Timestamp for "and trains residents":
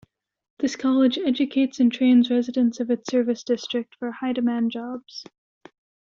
1.79-2.79